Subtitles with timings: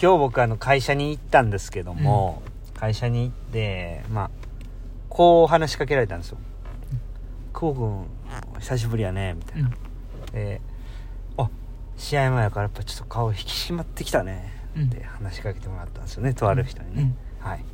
[0.00, 2.42] 今日僕あの会社に行ったんですけども、
[2.74, 4.30] 会社に行ってまあ
[5.08, 6.38] こう話しかけられたんですよ
[7.54, 8.06] 「久保
[8.54, 9.70] 君久しぶりやね」みたいな、
[10.32, 10.60] で
[11.38, 11.48] 「あ
[11.96, 17.64] 試合前やからやっぱちょっと顔引き締まってきたね」って話しかけてもらったんですよねとある人にね「はい。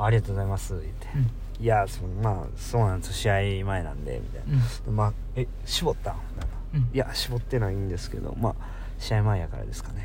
[0.00, 1.08] ありがとうございます」言って
[1.60, 3.34] 「いやそのまあそうなんです試合
[3.66, 6.56] 前なんで」みたいな「まあえ絞った?」みたいな。
[6.74, 6.90] うん。
[6.94, 8.54] いや絞ってないんですけどまあ
[8.98, 10.02] 試合前やからですかね」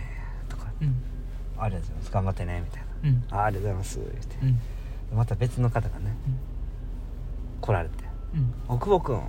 [0.49, 0.65] とか。
[0.81, 1.01] うん
[1.63, 3.23] 「ありがとうございます頑張ってね」みたいうん。
[3.29, 4.37] な「あありがとうございます」言って。
[5.11, 5.17] うん。
[5.17, 6.15] また別の方がね
[7.61, 7.95] 来られて。
[8.35, 9.21] うん「お久保君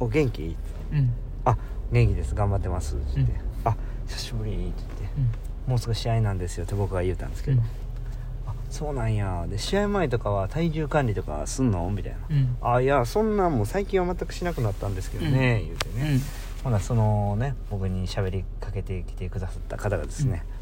[0.00, 0.56] お元気?」って。
[0.92, 1.10] うん。
[1.44, 1.56] あ
[1.92, 3.32] 元気です頑張ってます」って言って。
[3.32, 3.76] うん「あ
[4.06, 5.16] 久しぶり」って言って
[5.66, 7.60] 「もうすぐ試合なんですよ」って僕が言うたんですけど
[8.46, 9.46] 「あそうなんや。
[9.48, 12.18] で試合前とかは体重管理とかすんの?」みたいな。
[12.30, 16.20] うん「あいやそんなんもう最近は全くしなくなったんですけどね」言うてね、
[16.62, 20.55] ほなそのね僕に喋りかけてきてくださった方がですね「うん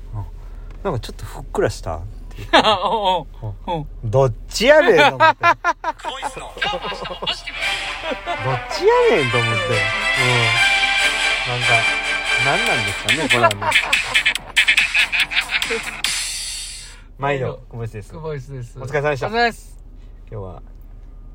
[0.85, 2.45] なんかちょっとふっくらした」って
[4.05, 5.45] どっちやねんと思って。
[5.45, 5.55] どっ
[8.71, 9.61] ちやねんと思って。
[9.61, 9.79] うん。
[11.47, 11.67] なんか
[12.45, 13.57] 何なんですかねこれはね
[17.19, 18.11] 毎度小林です。
[18.11, 18.79] クボイスです。
[18.79, 19.29] お疲れ様でした。
[19.29, 19.79] お疲れ様です。
[20.31, 20.63] 今日は。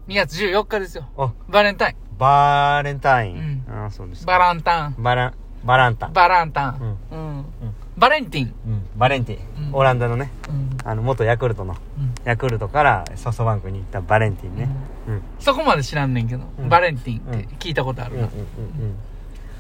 [0.08, 1.08] 2月14日ですよ。
[1.18, 1.32] あ。
[1.48, 1.96] バレンタイン。
[2.18, 3.84] バーレンタイン、うん。
[3.84, 4.32] ああそうですか。
[4.34, 4.96] バランタン。
[5.00, 6.14] バランバランタン。
[6.14, 6.98] バランタン。
[7.12, 7.46] うん。
[8.00, 8.54] バレンティン。
[8.66, 9.76] うんバレンティン、うん。
[9.76, 10.32] オランダのね。
[10.50, 10.78] うん。
[10.84, 11.76] あの元ヤクルトの。
[11.98, 12.14] うん。
[12.24, 14.70] ヤクルトからソフトバンクに行ったバレンティンね。
[15.08, 15.22] うん。
[15.40, 16.70] そこまで知らんねんけど、うん。
[16.70, 18.24] バレンティンって聞いたことあるな。
[18.24, 18.30] うん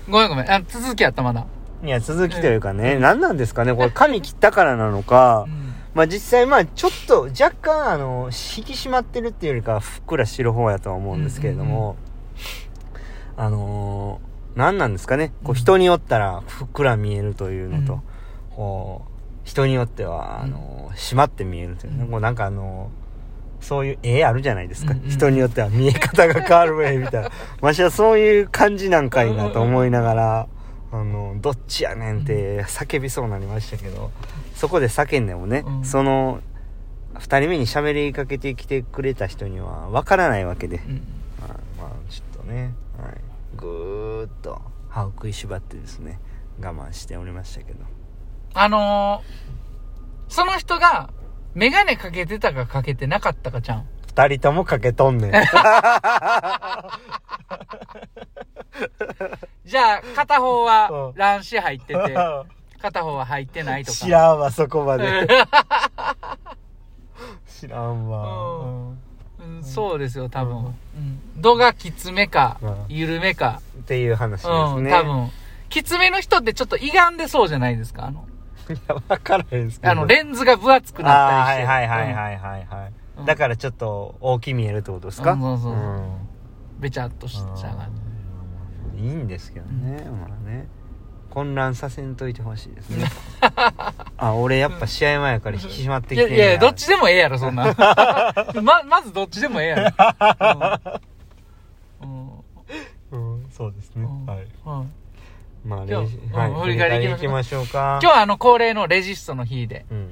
[0.09, 0.51] ごめんごめん。
[0.51, 1.41] あ、続きやったまだ。
[1.41, 3.73] うんいや続きというかね、何なんですかね。
[3.73, 5.73] これ髪切ったからなのか、うん。
[5.93, 11.95] まあ実際まあちょっと若干あの引き締まってるっていうよりかはふっくらしてる方やとは思うんですけれども、
[13.37, 15.31] あのー何なんですかね。
[15.45, 18.01] こう人によったらふっくら見えるというのと、うん
[18.59, 19.09] こう
[19.45, 22.11] 人によってはあのー締まって見えるというね、うん。
[22.11, 27.29] こうなんかあのーそういう絵あるじゃないですか、うんうん人によっては見え方が変わる絵みたいな。
[27.61, 30.47] わしはそういう感じなんかいなと思いながら、
[30.91, 34.11] あのどっちやねんって叫びそうになりましたけど
[34.55, 35.85] そこで叫んでもね、うん。
[35.85, 36.41] その
[37.15, 41.01] 2人目に喋りかけてきてくれた人には分からないわけで、うん。
[41.39, 41.47] まあ、
[41.81, 43.15] まあちょっとね、はい、
[43.55, 46.19] ぐーっと歯を食いしばってですね
[46.61, 47.79] 我慢しておりましたけど
[48.53, 51.09] あのー、その人が、
[51.55, 53.87] メガネかけてたかかけてなかったかちゃん。
[54.15, 55.31] 2人ともかけとんねん
[59.65, 62.15] じゃあ、片方はうん乱視入ってて、
[62.81, 63.97] 片方は入ってないとか。
[63.97, 65.27] 知らんわそこまで
[67.47, 70.57] 知らんわ、ううんうん、そうですよ、多分。
[70.57, 71.41] うん。
[71.41, 73.61] 度がきつめかうん、緩めか。
[73.79, 75.31] っていう話ですうん、ね、多分。
[75.69, 78.05] きつめの人ってちょっと歪んでそうじゃないですか。
[78.05, 78.28] あの、い
[78.87, 79.91] や分からへんすけど。
[79.91, 81.65] あの、レンズが分厚くなったりして。
[81.67, 83.25] はいはいはいはいはいはい、うん。
[83.25, 85.73] だからちょっと大き見えるってことですか、うんそうそうそう。
[85.73, 86.29] うん
[86.79, 87.91] べちゃっとしちゃう感
[88.97, 90.67] いいんですけどね、まあね。
[91.29, 93.05] 混乱させんといてほしいですね。
[94.17, 96.21] あ俺やっぱ試合前やから引き締まってじ。
[96.21, 97.65] きていやいや、どっちでもええやろ、そんな。
[98.63, 100.97] ま、まずどっちでもええやろ。
[102.01, 102.09] うん。
[103.11, 104.91] うんうんそうですね、うんはいうん
[105.65, 106.15] まあ今日
[106.67, 107.99] レジはいうん振り返り振りいきましょうか。
[108.01, 110.09] 今日はあの恒例のレジストの日で、うん。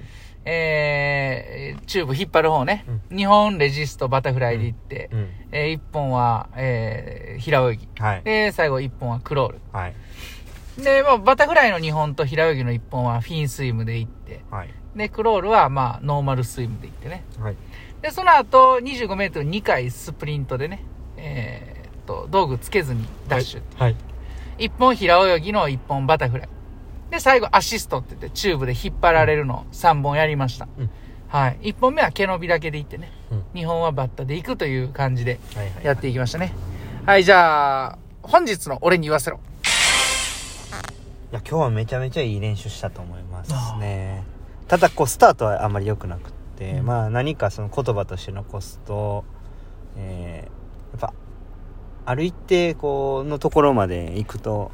[0.50, 5.30] えー、チューブ引っ張る方ね、日本レジストバタフライで行って、うん。
[5.52, 7.88] えー、1本は、えー、平泳ぎ。
[8.00, 8.24] はい。
[8.24, 9.60] で、最後1本はクロール。
[9.74, 9.94] はい。
[10.82, 14.70] で、まあ、バタフライの2本と平泳ぎの1本はフィンスイムで行って、はい。
[14.96, 17.26] で、クロールはまあ、ノーマルスイムで行ってね。
[17.40, 17.56] はい。
[18.02, 20.86] で、その後、25メートル2回スプリントでね、
[21.18, 23.62] えーっと、道具つけずにダッシュ。
[23.76, 23.96] はい。
[24.60, 26.50] 1本平泳ぎの1本バタフライ。
[27.18, 30.68] で、最後アシストって言って、チューブで引っ張られるの3本やりました。
[30.78, 30.90] うん
[31.30, 31.58] はい。
[31.74, 35.40] 1本目は毛伸びだけで行ってね、うん2本はバッタで行くという感じで
[35.84, 36.54] やっていきましたね。
[37.06, 39.40] はい、じゃあ、本日の俺に言わせろ。
[41.32, 44.24] いや今日はめちゃめちゃいい練習したと思いますね
[44.70, 49.26] ただこうスタートはあんまり良くなくって、うんまあ何かその言葉として残すと、
[49.98, 51.14] えーやっぱ
[52.06, 54.72] ある一定こうのところまで行くと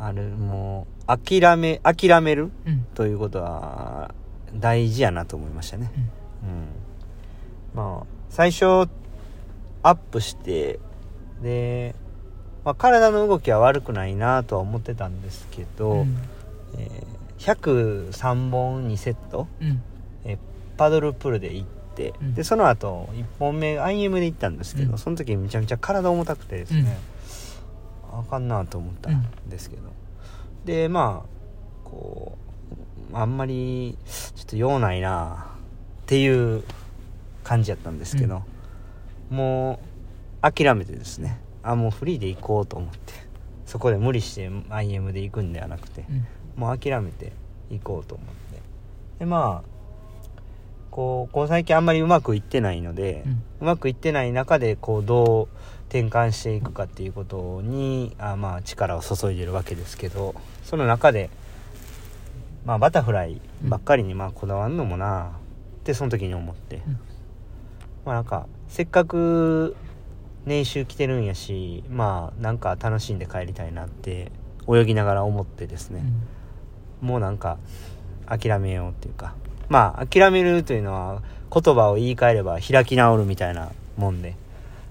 [0.00, 2.86] あるもう諦め諦めるうん。
[2.94, 4.14] ということは
[4.54, 5.90] 大事やなと思いましたね。
[6.42, 6.66] うん、
[7.74, 8.88] まあ最初
[9.82, 10.78] アップして
[11.42, 11.94] で、
[12.64, 16.16] まあ、体の動きは悪くないなとは思ってたんですけど、うん。
[16.78, 19.82] えー103本2セット、うん。
[20.24, 20.38] えー
[20.76, 22.34] パドルプールで行って、うん。
[22.34, 24.98] でその後1本目 IM で行ったんですけど、うん。
[24.98, 26.98] その時めちゃめちゃ体重たくてですね、
[28.12, 29.82] あかんなと思ったんですけど、
[30.64, 32.36] でまあこ
[33.12, 33.96] うあんまり
[34.36, 35.46] ちょっと用ないな
[36.02, 36.64] っていう
[37.44, 38.42] 感じやったんですけど、
[39.30, 39.80] も
[40.42, 43.12] う諦めてですねあもうフリーで行こうと思って
[43.66, 46.26] そこで無理して IM で行くんではなくて、うん。
[46.56, 47.32] もう諦めて
[47.70, 48.60] 行こうと思って。
[49.20, 49.68] でまあ
[50.90, 53.32] こうこう最近あんまりうまくいってないので、うん。
[53.32, 55.56] うまくいってない中でこうどう
[55.90, 60.34] 転換していくかっていうことにあまあ力を注いでるわけですけど
[60.64, 61.30] その中で
[62.64, 65.32] まあバタフライばっかりにまあこだわんのもな
[65.80, 67.00] ってその時に思って、うん。
[68.04, 69.76] まあなんかせっかく
[70.46, 74.30] 年収来てるんやしまあなんか楽しんで帰りたいなって
[74.72, 76.04] 泳ぎながら思ってですね、
[77.00, 77.58] もうなんか
[78.26, 79.34] 諦めようっていうか。
[79.68, 81.22] まあ諦めるというのは
[81.52, 84.36] 言葉を言い換えれば開き直るみたいなもんで。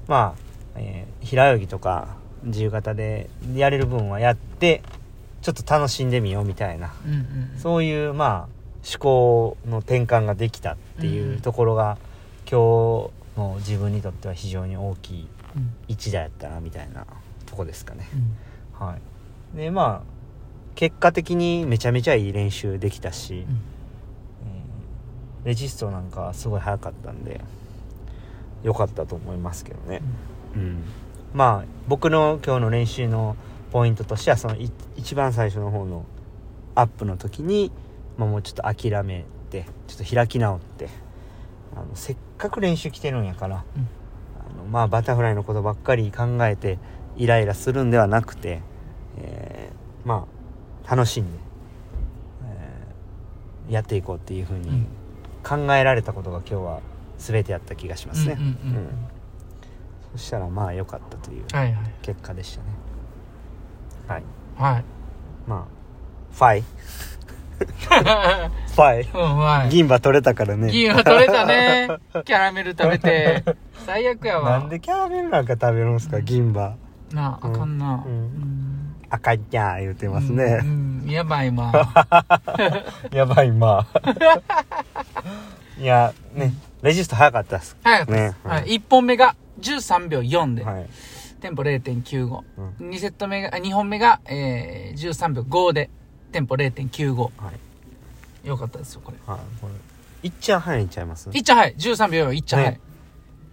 [0.10, 0.49] まあ、
[0.80, 4.81] えー平泳ぎとか自由形でやれる分はやって
[5.42, 6.94] ちょっと楽しんでみようみたいな。
[7.06, 7.26] うんうん
[7.58, 8.60] そういうまあ
[8.90, 11.98] 思考の転換ができたっていううんところが、
[12.50, 17.06] 今日の自分にとっては非常に大きいうん一打やったなみたいな
[17.46, 18.08] とこですかね。
[18.80, 18.88] うん。
[18.88, 18.96] は
[19.54, 20.10] い、でまあ
[20.76, 23.40] 結果的にめちゃめちゃいい練習できたし、うん。
[23.40, 23.50] えー
[25.46, 27.40] レジストなんかはすごい早かったんで
[28.62, 30.02] 良かったと思いますけどね、
[30.56, 30.84] うん、
[31.34, 33.36] まあ僕の今日の練習の
[33.72, 36.06] ポイントとしてはそのい一番最初の方の
[36.75, 37.72] アップの時に、
[38.18, 40.90] まあ、もうちょっと諦めてちょっと開き直って
[41.75, 43.88] あのせっかく練習来てるんやから、うん。
[44.40, 46.80] あのまあバタフライのことばっかり考えて
[47.16, 48.62] イライラするんではなくて、
[49.18, 50.25] えーま
[50.86, 51.38] あ楽しんで、
[52.45, 54.88] えーやっていこうっていうふうにうん。
[55.44, 56.81] 考えられたことが今日は
[57.18, 58.90] 全てやった気がしますね、うんうんうんうん
[60.14, 61.92] そしたらまあ良かったというはいはい。
[62.02, 62.70] 結果でしたね。
[64.08, 64.24] はい。
[64.58, 64.84] はい。
[65.48, 65.66] まあ
[66.36, 66.62] ファイ。
[66.62, 69.08] ファイ。
[69.14, 70.72] うんはい銀歯取れたからね。
[70.72, 71.90] 銀は取れたね。
[72.26, 73.44] キャラメル食べて。
[73.86, 74.60] 最悪やわ。
[74.60, 76.22] なんでキャラメルなんか食べるんすか？
[76.22, 76.76] 銀歯。
[77.14, 78.04] なああかんな。
[78.06, 78.12] うん。
[78.12, 78.96] うん。
[79.12, 81.04] 赤いじゃん言うてますうね、ん。
[81.10, 81.72] やばいわ
[83.12, 84.02] やばいまあ。
[85.82, 86.54] いやね
[86.84, 90.90] レジスト早かったです早かったです、ねはい、1本目が13秒4で、はい、
[91.42, 92.26] テンポ0.95、
[92.80, 95.90] う2セット目があ2本目が、えー、13秒5で
[96.32, 97.30] テンポ0.95は
[98.44, 98.48] い。
[98.48, 99.18] よかったですよこれ。
[99.26, 99.74] はいこれ。
[100.24, 101.30] いっちゃん早いんちゃいます？
[101.34, 101.76] いっちゃんはい。
[101.78, 102.80] 13秒4いっちゃんはい、ね。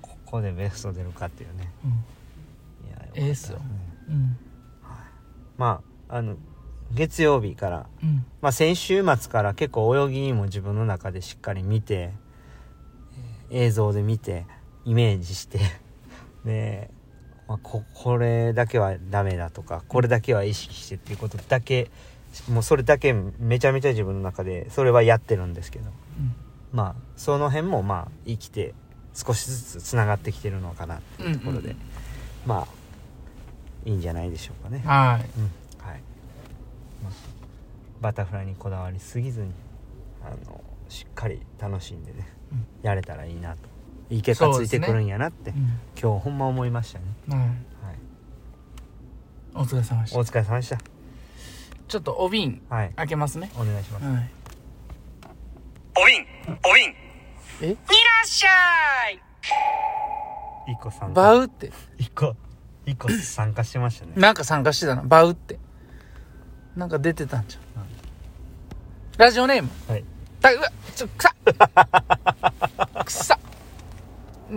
[0.02, 1.70] ここでベスト出るかっていうね。
[1.84, 1.90] うん。
[2.88, 3.58] いやええっすよ。
[4.08, 4.36] うん。
[5.56, 6.36] まああの
[6.92, 8.24] 月曜日からうん。
[8.40, 14.44] まあ、先週末から結構泳ぎも自分の中でしっかり見て、えー映像で見て
[14.84, 15.60] イメージして
[16.46, 16.90] で、
[17.48, 21.90] まあ、ここれだけはダメだとかこれだけは意識してっていうことだけ
[22.48, 25.90] もうそれだけめちゃめちゃ自分の中でそれはやってるんですけど
[26.72, 28.74] まあその辺もまあ生きて
[29.14, 31.78] 少しずつつながってきてるのかなっていうところで、うんうん。
[32.46, 32.66] まあ
[33.86, 34.82] いいんじゃないでしょうかね。
[34.84, 35.40] はい。
[35.40, 35.44] うん。
[35.86, 36.02] はい、
[37.02, 37.12] まあ、
[38.00, 39.52] バタフライにこだわりすぎずに
[40.22, 42.66] あのしっかり楽しんでね、うん。
[42.82, 43.75] やれたらいいなと
[44.10, 45.54] いい結果ついてくるんやなって、う
[46.00, 47.40] 今日ほんま思いましたね、んはい。
[47.40, 47.56] はい、
[49.54, 50.18] お疲れ様でした。
[50.18, 50.78] お疲れ様でした。
[51.88, 52.92] ちょっとお瓶はい。
[52.96, 53.50] 開けますね。
[53.56, 54.30] お願いします、はい。
[55.98, 56.26] おびん
[56.64, 56.94] おびん
[57.62, 57.70] え？
[57.70, 57.76] いら
[58.24, 59.20] っしゃい。
[60.72, 61.14] 一個参加。
[61.14, 61.72] バウって。
[61.98, 62.36] 一個
[62.84, 64.12] 一個参加してましたね。
[64.16, 65.02] なんか参加してたな。
[65.02, 65.58] バウって。
[66.76, 67.86] なんか出てたんじゃん、
[69.16, 69.70] ラジオネーム。
[69.88, 70.04] はい。
[70.40, 71.34] たうわちょくさ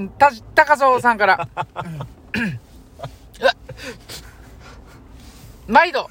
[0.07, 1.47] た高蔵さんから。
[5.67, 6.09] 毎度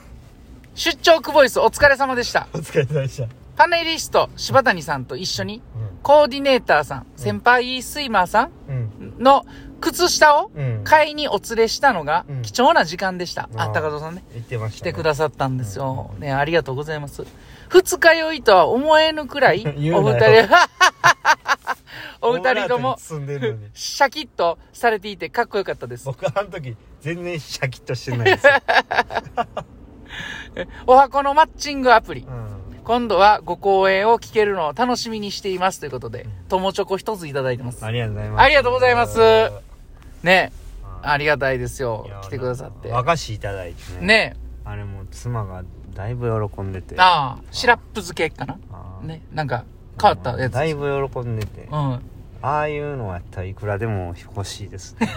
[0.75, 2.47] 出張クボイスお疲れ様でした。
[2.53, 3.27] お疲れ様でした、
[3.57, 5.61] パネリスト柴谷さんと一緒にう
[6.03, 9.19] コーディネーターさん先輩スイマーさんうん。
[9.19, 9.45] んの
[9.81, 10.83] 靴下をうん。
[10.85, 12.43] 買いにお連れしたのがうん。
[12.43, 14.23] 貴重な時間でした、ああー高蔵さんね。
[14.33, 16.13] 言ってました、来てくださったんですよ。
[16.21, 17.25] ね、ありがとうございます。
[17.69, 20.15] 二日酔いとは思えぬくらい、 お二
[20.45, 20.49] 人、
[22.21, 26.05] お二人とも、 シャキッとされていてかっこよかったです。
[26.07, 28.53] 僕あの時全然シャキッとしてないですよ、
[30.87, 32.23] お箱のマッチングアプリ。
[32.23, 32.59] うん
[32.89, 37.85] 今度はご講演を聞けるのを楽しみにしていますということで、友チョコ一ついただいてます。
[37.85, 38.41] ありがとうございます。
[38.41, 39.51] ありがとうございます
[40.23, 42.09] ね、あありがたいですよ。
[42.23, 42.91] 来てくださって。
[42.91, 44.07] 和菓子いただいてね。
[44.07, 46.95] ねあれも妻がだいぶ喜んでて。
[46.97, 48.59] ああ、シラップ漬けかな
[49.03, 49.67] ね、なんか
[50.01, 50.53] 変わったやつ。
[50.53, 51.69] だいぶ喜んでて。
[51.71, 52.01] あうん。
[52.41, 55.09] あいうのやったらいくらでも欲しいですね。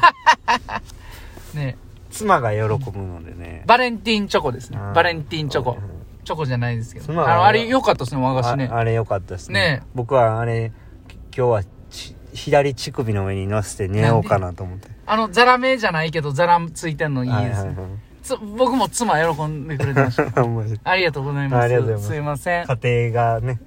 [1.54, 1.78] ね
[2.10, 3.64] 妻が喜ぶのでね。
[3.68, 4.94] バレンティンチョコですねうん。
[4.94, 5.78] バレンティンチョコ。
[6.24, 7.14] チョコじゃないですけど。
[7.14, 8.78] まあれ良かったですね、和菓子ねあ。
[8.78, 10.72] あれ良かったですねね僕はあれ
[11.36, 17.76] 今日はち左乳首の上に乗せて寝ようかなと思ってあの、ザラメじゃないけど、ザラついてんのいいですね。
[18.24, 20.24] つ僕も妻喜んでくれてました。
[20.24, 21.64] はいはいほんまにありがとうございます。
[21.64, 22.66] ありがとうございますすいません。
[22.80, 23.60] 家庭がね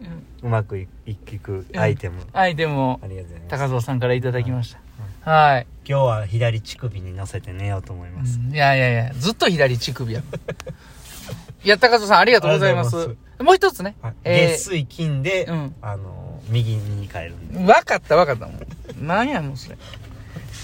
[0.44, 4.76] うまくいいくアイテムアイテムをありがとうございます高蔵さんからいただきまし
[5.24, 5.30] た。
[5.30, 5.66] はい。
[5.88, 10.20] 今日は左乳首に乗せて寝ようと思いますうんいやいやいや、ずっと左乳首や。
[11.64, 12.88] いや、高蔵さんありがとうございます。
[12.94, 13.96] ありがとうごもう一つね。
[14.02, 19.06] はいえー月水金でうんあの右に変えるんでわかったわかったもん。
[19.06, 19.78] なんやもんそれ。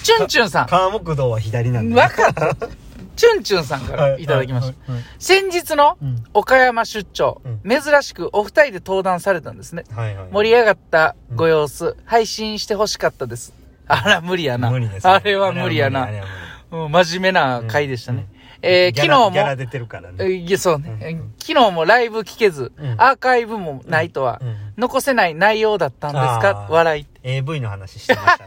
[0.02, 0.66] チュンチュンさん。
[0.66, 2.54] 川木道は左なんでわかった。
[3.20, 4.74] チュンチュンさんからいただきました。
[5.18, 6.24] 先日のうん。
[6.32, 7.60] 岡山出張、うん。
[7.82, 9.84] 珍しくお二人で登壇されたんですね。
[10.32, 13.52] 盛り上がったご様子、配信してほしかったです。
[13.88, 14.70] あら、無理やな。
[14.70, 15.12] 無理ですね。
[15.12, 16.08] あれは無理やな。
[16.70, 18.26] 真面目な回でしたね。
[18.30, 18.40] うん。
[18.62, 20.16] えー昨日も、ギャラ出てるからね。
[20.24, 22.92] えいや、そうね、昨日もライブ聞けず、うん。
[22.98, 24.56] アーカイブもないとは、うん。
[24.78, 26.66] 残せない内容だったんですか？
[26.70, 27.06] 笑い。
[27.22, 28.46] AV の話してました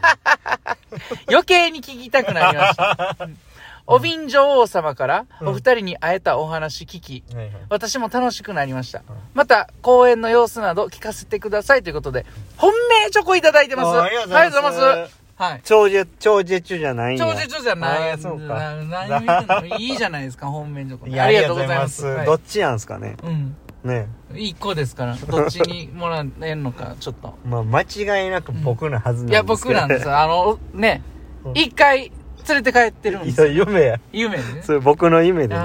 [1.30, 3.16] 余計に聞きたくなりました。
[3.86, 9.02] うんお便女王様からうんお二人に会えたお話聞き、はいはい私も楽しくなりました。
[9.34, 12.24] また、公演の様子など聞かせてくださいということで、
[12.56, 12.72] 本
[13.04, 13.88] 命チョコいただいてます。
[13.98, 15.24] あありがとうございます。
[15.36, 15.60] はい。
[15.64, 18.18] 長寿長寿中じゃない長寿じゃない。
[18.18, 21.06] そうかな何言いいじゃないですか、本命チョコ。
[21.06, 22.06] いやありがとうございます。
[22.06, 23.56] はいどっちなんすかねうん。
[23.82, 27.34] ね一個ですから、どっちにもらえんのか、ちょっと。
[27.44, 30.18] まあ間違いなく僕のはずなんですけど、いや、僕なんですよ。
[30.18, 31.02] あの、ね
[31.44, 32.12] う、ん一回
[32.48, 34.00] 連れて帰ってるんですいや夢や。
[34.12, 34.62] 夢でね。
[34.62, 35.62] それ僕の夢でね、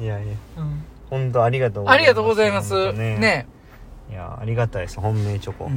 [0.00, 0.04] い。
[0.04, 0.34] いやいや。
[0.58, 0.84] うん。
[1.10, 2.92] 本当ありがとうありがとうございます。
[2.92, 3.18] ね。
[3.18, 3.46] ね。
[4.10, 5.00] いやありがたいです。
[5.00, 5.70] 本命チョコ、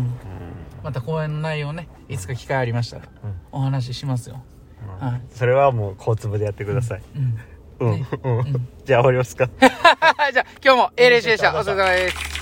[0.83, 3.33] また公演の内容ね、いつか機会ありましたら、うん。
[3.51, 4.41] お話ししますよ。
[4.99, 5.21] うんはい。
[5.31, 7.01] それはもう交通部でやってください。
[7.79, 7.89] うん。
[7.89, 8.05] うん。
[8.85, 9.47] じゃあ終わりますか。
[9.59, 11.57] じゃあ、今日も A 練習でした。
[11.57, 12.34] お疲れ様です。